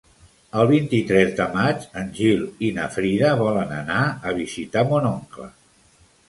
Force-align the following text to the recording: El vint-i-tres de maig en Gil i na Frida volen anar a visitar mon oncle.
El 0.59 0.67
vint-i-tres 0.69 1.35
de 1.39 1.45
maig 1.57 1.85
en 2.01 2.09
Gil 2.19 2.41
i 2.69 2.71
na 2.79 2.87
Frida 2.97 3.35
volen 3.43 3.75
anar 3.83 3.99
a 4.31 4.35
visitar 4.41 4.85
mon 4.95 5.07
oncle. 5.13 5.49